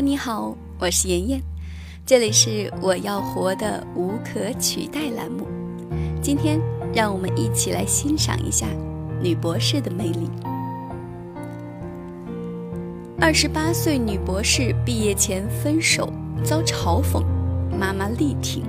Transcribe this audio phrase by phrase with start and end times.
[0.00, 1.42] 你好，我是妍妍，
[2.04, 5.46] 这里是我要活的无可取代栏目。
[6.20, 6.60] 今天
[6.94, 8.66] 让我们一起来欣赏一下
[9.22, 10.28] 女博士的魅力。
[13.18, 16.12] 二十八岁女博士毕业前分手
[16.44, 17.24] 遭嘲讽，
[17.78, 18.64] 妈妈力挺，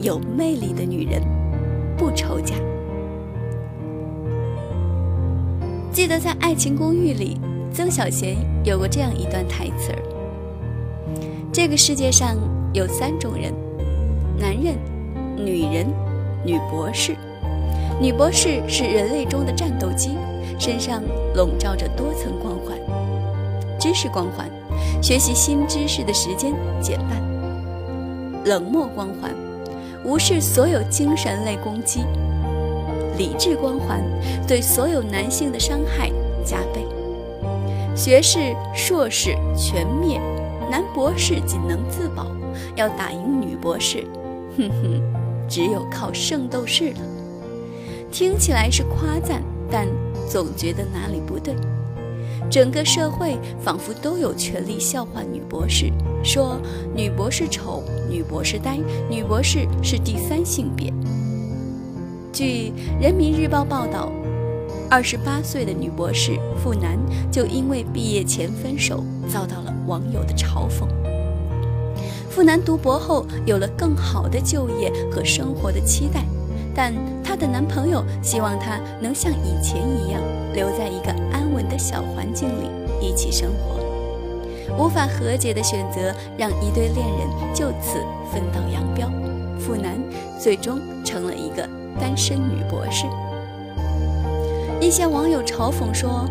[0.00, 1.22] 有魅力的女人
[1.96, 2.56] 不愁嫁。
[5.92, 7.40] 记得在《爱情公寓》里，
[7.72, 10.02] 曾小贤有过这样一段台词儿
[11.60, 12.36] ：“这个世界上
[12.72, 13.52] 有三种人，
[14.38, 14.76] 男人、
[15.36, 15.84] 女人、
[16.44, 17.16] 女博士。
[18.00, 20.10] 女博士是人类中的战斗机，
[20.56, 21.02] 身上
[21.34, 22.78] 笼罩着多层光环：
[23.76, 24.48] 知识光环，
[25.02, 27.18] 学习新知识的时间减半；
[28.44, 29.34] 冷漠光环，
[30.04, 32.02] 无视所有精神类攻击。”
[33.18, 34.00] 理智光环
[34.46, 36.08] 对所有男性的伤害
[36.44, 36.86] 加倍，
[37.96, 40.20] 学士、硕士全灭，
[40.70, 42.26] 男博士仅能自保，
[42.76, 44.04] 要打赢女博士，
[44.56, 45.02] 哼哼，
[45.48, 47.00] 只有靠圣斗士了。
[48.10, 49.86] 听起来是夸赞，但
[50.28, 51.54] 总觉得哪里不对。
[52.50, 56.58] 整个社会仿佛都有权利笑话女博士，说
[56.94, 58.78] 女博士丑，女博士呆，
[59.10, 60.92] 女博士是第三性别。
[62.32, 64.10] 据人民日报报道，
[64.90, 66.98] 二十八岁的女博士傅楠
[67.30, 70.88] 就因为毕业前分手，遭到了网友的嘲讽。
[72.30, 76.24] 傅楠读博后有了更好的就业和生活的期待，
[76.74, 80.22] 但她的男朋友希望她能像以前一样
[80.54, 82.70] 留在一个安稳的小环境里
[83.00, 83.78] 一起生活。
[84.78, 87.98] 无法和解的选择让一对恋人就此
[88.32, 89.10] 分道扬镳，
[89.58, 90.02] 傅楠
[90.38, 91.68] 最终成了一个。
[92.00, 93.06] 单身女博士，
[94.80, 96.24] 一些网友嘲讽说：“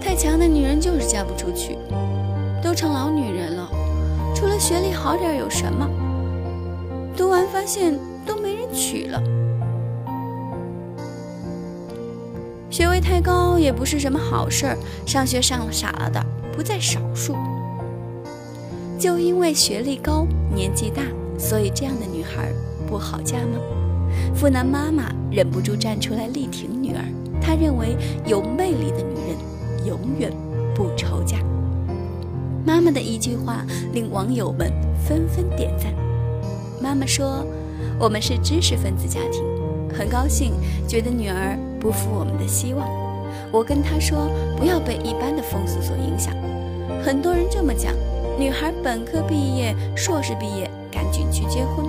[0.00, 1.78] 太强的女人就是嫁不出去，
[2.62, 3.68] 都成老女人了，
[4.34, 5.88] 除了学历好点有什么？
[7.16, 9.22] 读完发现都没人娶了。
[12.68, 14.76] 学位太高也不是什么好事儿，
[15.06, 16.22] 上学上了傻了的
[16.54, 17.34] 不在少数。
[18.98, 21.02] 就因为学历高、年纪大，
[21.38, 22.52] 所以这样的女孩
[22.86, 23.58] 不好嫁吗？”
[24.34, 27.02] 富男妈妈忍不住站出来力挺女儿，
[27.40, 27.96] 她认为
[28.26, 30.32] 有魅力的女人永远
[30.74, 31.38] 不愁嫁。
[32.64, 34.72] 妈妈的一句话令网友们
[35.06, 35.92] 纷纷点赞。
[36.82, 37.46] 妈妈说
[37.98, 39.42] ：“我们是知识分子家庭，
[39.96, 40.52] 很高兴
[40.86, 42.88] 觉得女儿不负我们的希望。
[43.52, 46.34] 我跟她说，不要被一般的风俗所影响。
[47.02, 47.94] 很多人这么讲，
[48.38, 51.86] 女孩本科毕业、硕士毕业，赶紧去结婚。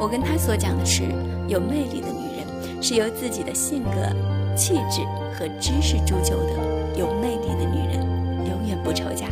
[0.00, 1.02] 我跟她所讲的是。”
[1.48, 3.90] 有魅力的女人是由自己的性格、
[4.54, 5.00] 气质
[5.32, 6.52] 和知识铸就的。
[6.94, 8.06] 有魅力的女人
[8.46, 9.28] 永远不愁嫁。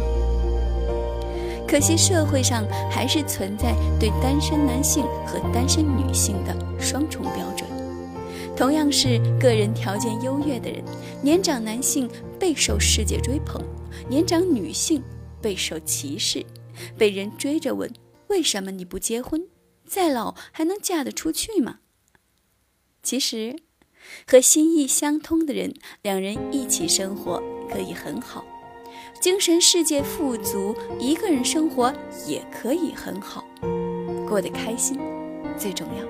[1.68, 7.68] 可惜社会上还是存在对单身男性和单身女性的双重标准。
[8.56, 10.82] 同样是个人条件优越的人，
[11.20, 13.62] 年长男性备受世界追捧，
[14.08, 15.02] 年长女性
[15.42, 16.42] 备受歧视，
[16.96, 17.92] 被人追着问：
[18.28, 19.38] 为什么你不结婚？
[19.86, 21.78] 再老还能嫁得出去吗？
[23.02, 23.56] 其实，
[24.26, 28.44] 和心意相通的人，两人一起生活可以很好，
[29.20, 31.92] 精神世界富足，一个人生活
[32.26, 33.44] 也可以很好，
[34.28, 34.98] 过得开心
[35.56, 36.04] 最重要。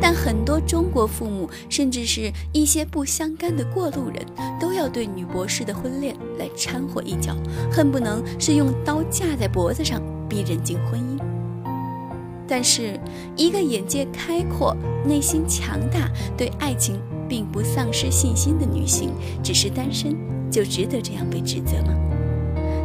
[0.00, 4.24] 但很多中国父母，甚至是一些不相干的过路人，
[4.58, 7.36] 都要对女博士的婚恋来掺和一脚，
[7.70, 11.13] 恨不能是用刀架在脖子上逼人进婚姻。
[12.46, 12.98] 但是，
[13.36, 19.10] 一个眼界开阔、内心强大、对爱情并不丧失信心的女性，
[19.42, 20.14] 只是单身，
[20.50, 21.94] 就值得这样被指责吗？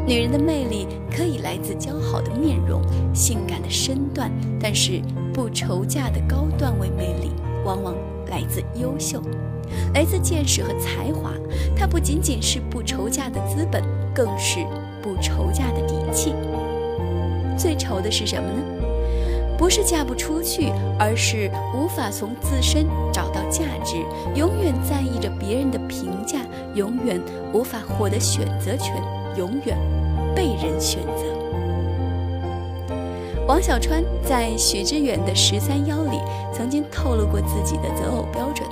[0.08, 2.82] 女人的魅力可以来自姣好的面容、
[3.14, 5.02] 性感的身段，但是
[5.34, 7.30] 不愁嫁的高段位魅力，
[7.64, 7.94] 往往
[8.30, 9.22] 来自优秀，
[9.94, 11.34] 来自见识和才华。
[11.76, 13.84] 它不仅仅是不愁嫁的资本，
[14.16, 14.66] 更是
[15.04, 16.34] 不愁嫁的底气。
[17.56, 18.79] 最愁的是什么呢？
[19.60, 23.98] 不是嫁不出去，而是无法从自身找到价值，
[24.34, 26.40] 永远在意着别人的评价，
[26.76, 27.22] 永远
[27.54, 28.96] 无法获得选择权，
[29.38, 29.78] 永远
[30.34, 31.26] 被人选择。
[33.46, 36.18] 王小川在许知远的十三邀里
[36.54, 38.66] 曾经透露过自己的择偶标准，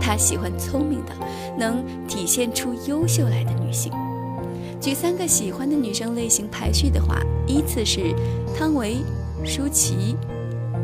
[0.00, 1.12] 他喜欢聪明的，
[1.56, 3.92] 能体现出优秀来的女性。
[4.80, 8.12] 举三个喜欢的女生类型排序的话，依次是
[8.58, 8.96] 汤唯。
[9.44, 10.16] 舒淇、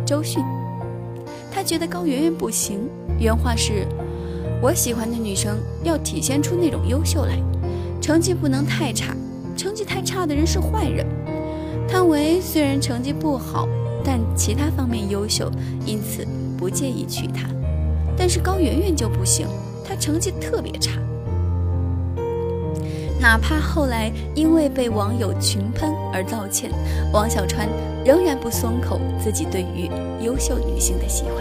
[0.06, 0.42] 周迅，
[1.52, 2.88] 他觉得高圆圆不行。
[3.18, 3.86] 原话是
[4.62, 7.38] ：“我喜欢的女生要体现出那种优秀来，
[8.00, 9.14] 成绩不能太差，
[9.56, 11.06] 成绩太差的人是坏人。
[11.88, 13.68] 汤唯虽然成绩不好，
[14.04, 15.50] 但其他方面优秀，
[15.84, 16.26] 因此
[16.56, 17.48] 不介意娶她。
[18.16, 19.46] 但是高圆圆就不行，
[19.84, 20.92] 她成绩特别差。
[23.24, 26.70] 哪怕后来因为被网友群喷而道歉，
[27.10, 27.66] 王小川
[28.04, 29.90] 仍然不松口自己对于
[30.20, 31.36] 优秀女性的喜欢，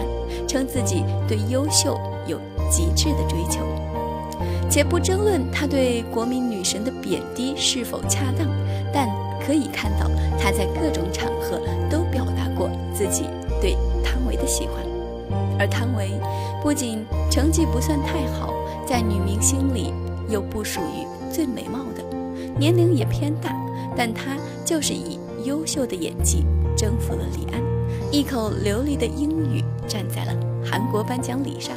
[0.47, 2.39] 称自己对优秀有
[2.71, 3.59] 极致的追求。
[4.69, 8.47] 且不争论他对国民女神的贬低是否恰当，
[8.94, 9.09] 但
[9.45, 10.09] 可以看到
[10.39, 11.59] 他在各种场合
[11.89, 13.25] 都表达过自己
[13.59, 14.75] 对汤唯的喜欢。
[15.59, 16.12] 而汤唯
[16.62, 18.53] 不仅成绩不算太好，
[18.88, 19.94] 在女明星里
[20.30, 22.03] 又不属于最美貌的，
[22.59, 23.51] 年龄也偏大，
[23.97, 26.45] 但她就是以优秀的演技
[26.77, 27.59] 征服了李安，
[28.12, 30.33] 一口流利的英语站在了
[30.63, 31.75] 韩国颁奖礼上。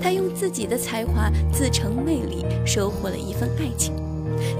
[0.00, 3.92] 她用自己的才华自成魅力，收获了一份爱情。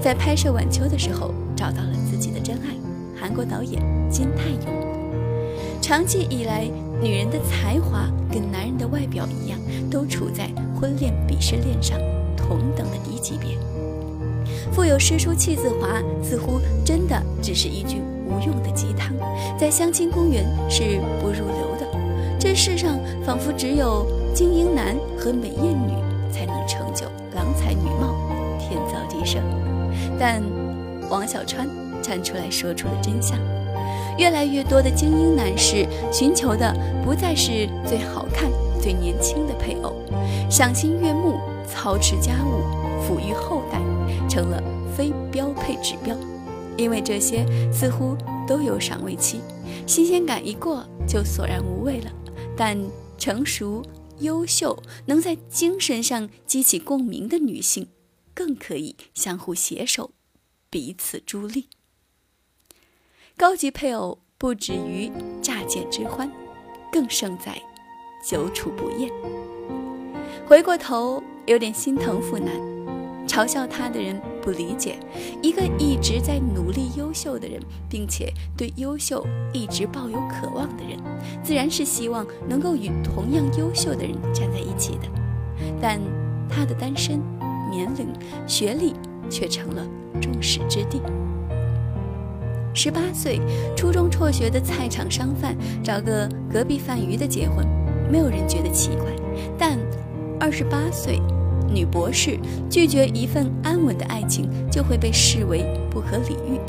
[0.01, 2.75] 在拍摄《晚秋》的时候，找到了自己的真爱——
[3.17, 5.81] 韩国导演金泰勇。
[5.81, 6.67] 长期以来，
[7.01, 9.57] 女人的才华跟男人的外表一样，
[9.89, 10.49] 都处在
[10.79, 11.97] 婚恋鄙视链上
[12.35, 13.57] 同等的低级别。
[14.71, 19.13] 富有诗书气自华，似乎真的只是一句无用的鸡汤，
[19.57, 21.87] 在相亲公园是不入流的。
[22.39, 25.93] 这世上仿佛只有精英男和美艳女
[26.31, 28.15] 才能成就郎才女貌，
[28.59, 29.39] 天造地设。
[30.19, 30.41] 但
[31.09, 31.67] 王小川
[32.01, 33.37] 站出来说出了真相。
[34.17, 36.73] 越来越多的精英男士寻求的
[37.03, 38.49] 不再是最好看、
[38.81, 39.93] 最年轻的配偶，
[40.49, 41.37] 赏心悦目、
[41.67, 42.63] 操持家务、
[43.03, 43.64] 抚育后代，
[44.35, 44.61] 成了
[44.93, 46.13] 非标配指标。
[46.77, 49.39] 因为这些似乎都有赏味期，
[49.87, 52.11] 新鲜感一过就索然无味了。
[52.57, 52.77] 但
[53.17, 53.81] 成熟、
[54.19, 57.87] 优秀、能在精神上激起共鸣的女性，
[58.33, 60.11] 更可以相互携手，
[60.69, 61.69] 彼此助力。
[63.37, 65.09] 高级配偶不止于
[65.41, 66.29] 乍见之欢，
[66.91, 67.57] 更胜在
[68.27, 69.09] 久处不厌。
[70.45, 72.51] 回过头，有点心疼傅南，
[73.27, 74.95] 嘲笑他的人不理解，
[75.41, 80.97] 一个一直在努力优秀的人，并且对优秀一直抱有渴望的人，
[81.43, 85.07] 自然是希望能够与同样优秀的人站在一起的。
[85.81, 85.99] 但
[86.47, 87.19] 他的单身、
[87.71, 88.07] 年龄、
[88.47, 88.93] 学历
[89.29, 89.85] 却成了
[90.21, 91.01] 众矢之的。
[92.73, 93.39] 十八岁，
[93.75, 97.65] 初中辍学的菜场商贩找个隔壁贩鱼的结婚，
[98.11, 99.05] 没有人觉得奇怪。
[99.57, 99.79] 但
[100.39, 101.21] 二十八岁，
[101.67, 102.37] 女博士
[102.69, 106.59] 拒绝一份安稳的爱情，就会被视为不可理喻。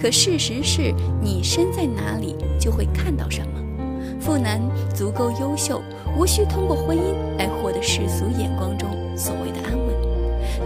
[0.00, 3.46] 可事实是，你身在哪里，就会看到什么。
[4.20, 4.60] 富男
[4.94, 5.80] 足够优秀，
[6.16, 9.86] 无需通过婚姻来获得世俗眼光中所谓的安稳。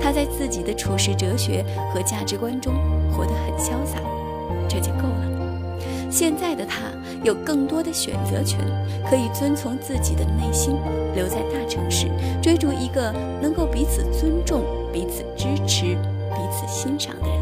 [0.01, 2.75] 他在自己的处世哲学和价值观中
[3.11, 3.99] 活得很潇洒。
[4.69, 5.68] 这就够了。
[6.11, 6.91] 现在的他
[7.23, 8.59] 有更多的选择权，
[9.09, 10.75] 可以遵从自己的内心，
[11.15, 12.09] 留在大城市，
[12.43, 15.95] 追逐一个能够彼此尊重、彼此支持、
[16.33, 17.39] 彼此欣赏的人，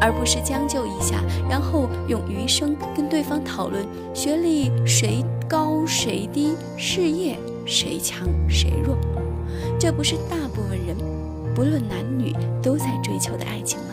[0.00, 8.96] 而不是将就一下，然后用余生跟对方讨论学历谁高谁低，事业谁强谁弱。
[9.78, 10.96] 这不是大部分人，
[11.54, 13.86] 不论男女都在追求的爱情吗？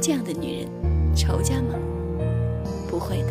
[0.00, 0.68] 这样的女人。
[1.16, 1.78] 仇家吗？
[3.04, 3.28] 会的。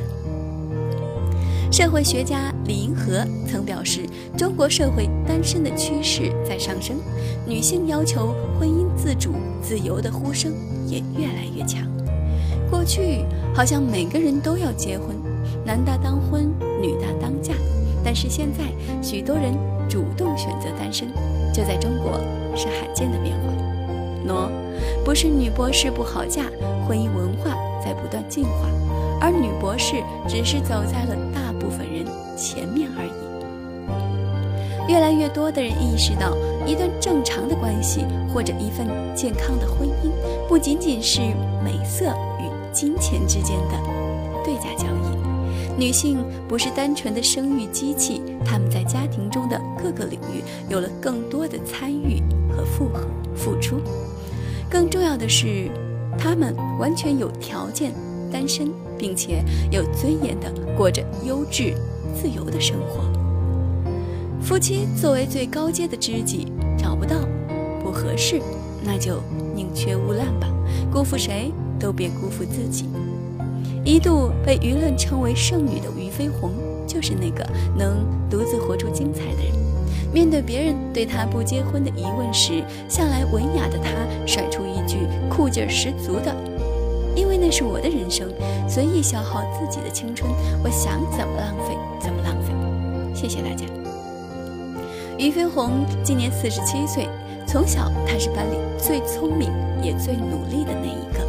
[1.72, 4.02] 社会学家李银河曾表示，
[4.38, 6.98] 中国社会单身的趋势在上升，
[7.48, 10.54] 女性要求婚姻自主、自由的呼声
[10.86, 11.82] 也越来越强。
[12.70, 13.26] 过去
[13.56, 15.16] 好像每个人都要结婚，
[15.66, 17.54] 男大当婚，女大当嫁，
[18.04, 18.66] 但是现在
[19.02, 19.58] 许多人
[19.90, 21.08] 主动选择单身，
[21.52, 22.20] 这在中国
[22.56, 23.52] 是罕见的变化。
[24.28, 24.52] 喏，
[25.04, 26.44] 不是女博士不好嫁，
[26.88, 27.58] 婚姻文化。
[27.84, 28.70] 在不断进化，
[29.24, 34.92] 而女博士只是走在了大部分人前面而已。
[34.92, 40.12] 越来越多的人意识到，一段正常的关系或者一份健康的婚姻，
[40.50, 41.22] 不仅仅是
[41.64, 43.78] 美色与金钱之间的
[44.44, 45.80] 对价交易。
[45.80, 53.78] 女性不是单纯的生育机器，她们在家庭中的各个领域有了更多的参与和复合付出。
[54.70, 55.72] 更重要的是。
[56.16, 57.92] 他们完全有条件
[58.32, 58.72] 单身，
[59.04, 61.76] 并且有尊严地过着优质、
[62.16, 63.04] 自由的生活。
[64.42, 67.18] 夫妻作为最高阶的知己，找不到
[67.84, 68.42] 不合适，
[68.82, 69.22] 那就
[69.54, 70.48] 宁缺毋滥吧。
[70.90, 72.86] 辜负谁都别辜负自己。
[73.84, 76.54] 一度被舆论称为剩女的俞飞鸿，
[76.88, 77.46] 就是那个
[77.78, 79.52] 能独自活出精彩的人。
[80.14, 83.90] 面对别人对他不结婚的疑问时，向来文雅的他
[84.26, 84.96] 甩出一句
[85.30, 86.34] 酷劲儿十足的
[87.46, 88.32] ：“那是我的人生，
[88.70, 90.32] 随意消耗自己的青春，
[90.64, 92.54] 我想怎么浪费怎么浪费。
[93.14, 93.66] 谢谢大家。
[95.18, 97.06] 俞飞鸿今年四十七岁，
[97.46, 99.52] 从小他是班里最聪明
[99.84, 101.20] 也最努力的那一个。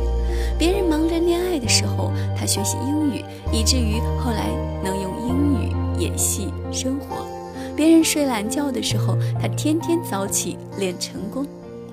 [0.57, 4.47] 别人忙着恋爱的时候，他学习英语，以至于后来
[4.85, 7.27] 能用英语演戏生活。
[7.75, 11.45] 别人睡懒觉的时候，他天天早起练成功，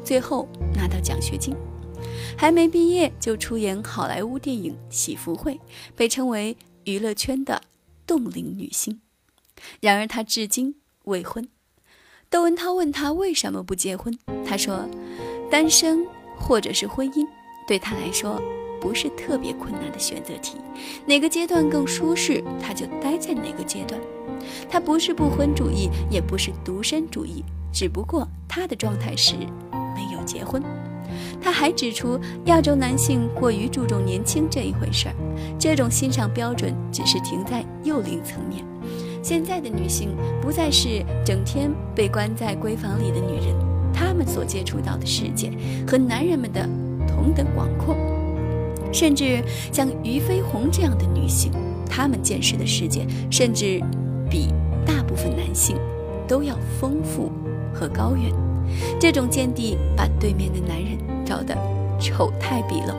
[0.04, 1.56] 最后拿到奖学金。
[2.38, 5.56] 还没毕业就出演好莱坞电影《喜福会》，
[5.96, 7.62] 被称为娱乐圈的
[8.08, 9.02] 冻龄女星。
[9.80, 11.48] 然而她至今未婚。
[12.30, 14.90] 窦文涛问她为什么不结婚，她说
[15.52, 16.06] ：“单身
[16.38, 17.28] 或者是婚姻，
[17.68, 18.42] 对她来说
[18.80, 20.58] 不是特别困难的选择题。
[21.06, 24.00] 哪个阶段更舒适，她就待在哪个阶段。
[24.70, 29.36] 她不是不婚主义，也不是独身主义，只不过她的状态是
[29.94, 30.64] 没有结婚。”
[31.42, 35.16] 他还指出，亚洲男性过于注重年轻这一回事儿，
[35.60, 38.66] 这种欣赏标准只是停在幼龄层面。
[39.24, 43.56] 现在的女性不再是整天被关在闺房里的女人，
[43.94, 45.52] 她们所接触到的世界
[45.88, 46.68] 和男人们的
[47.08, 47.96] 同等广阔，
[48.92, 51.52] 甚至像俞飞鸿这样的女性，
[51.88, 53.80] 她们见识的世界甚至
[54.30, 54.48] 比
[54.86, 55.78] 大部分男性
[56.28, 57.32] 都要丰富
[57.72, 58.34] 和高远。
[59.00, 61.56] 这种见地把对面的男人照得
[62.00, 62.94] 丑态毕露，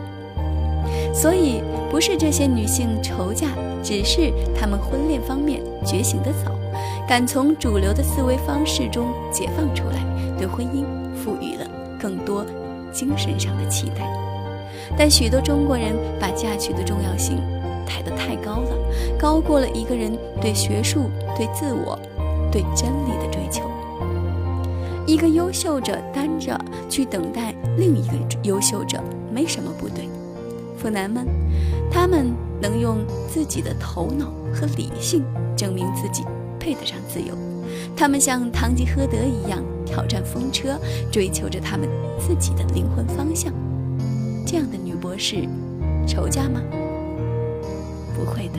[1.14, 3.48] 所以不是这些女性愁嫁，
[3.82, 6.52] 只是她们婚恋方面觉醒得早，
[7.06, 10.04] 敢从主流的思维方式中解放出来，
[10.38, 11.66] 对婚姻赋予了
[12.00, 12.44] 更多
[12.92, 14.06] 精神上的期待。
[14.96, 17.38] 但许多中国人把嫁娶的重要性
[17.86, 18.76] 抬得太高了，
[19.18, 21.98] 高过了一个人对学术、对自我、
[22.50, 23.62] 对真理的追求。
[25.06, 30.08] 一个优秀者单着去等待另一个优秀者，没什么不对。
[30.78, 31.26] 腐男们，
[31.90, 35.24] 他们能用自己的头脑和理性
[35.56, 36.24] 证明自己
[36.58, 37.34] 配得上自由。
[37.96, 40.78] 他们像堂吉诃德一样挑战风车，
[41.10, 43.52] 追求着他们自己的灵魂方向。
[44.46, 45.48] 这样的女博士，
[46.06, 46.60] 愁嫁吗？
[48.14, 48.58] 不会的。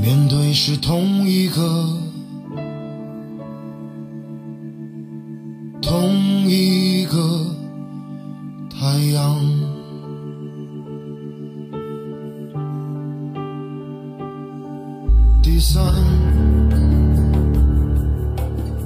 [0.00, 1.86] 面对是同一个，
[5.82, 6.10] 同
[6.48, 7.46] 一个
[8.70, 9.38] 太阳。
[15.42, 15.84] 第三，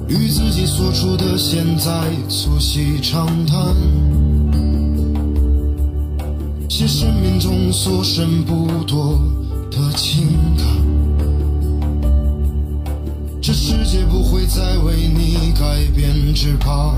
[0.09, 3.73] 与自己所处的现在促膝长谈。
[6.67, 8.53] 写生命中所剩不
[14.47, 16.95] 再为你改变，只怕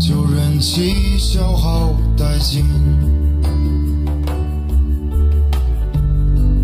[0.00, 2.64] 就任其消耗殆尽，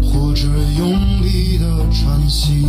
[0.03, 0.47] 或者
[0.79, 2.69] 用力的喘息。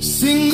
[0.00, 0.51] Sing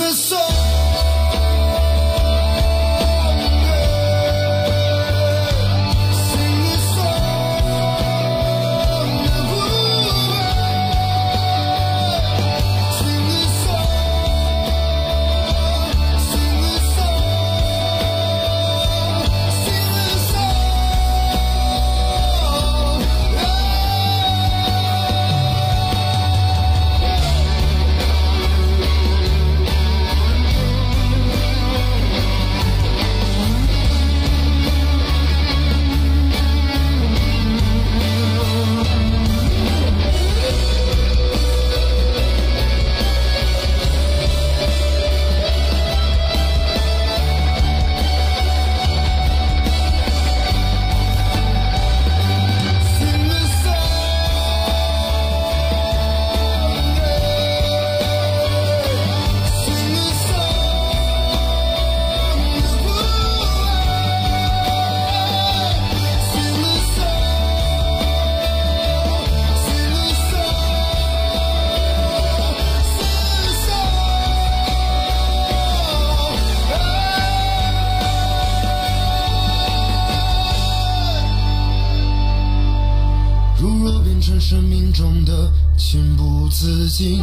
[86.60, 87.22] 自己，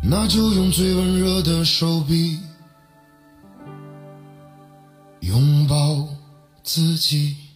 [0.00, 2.38] 那就用最温热的手臂
[5.18, 6.06] 拥抱
[6.62, 7.47] 自己。